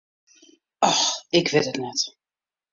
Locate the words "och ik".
0.87-1.47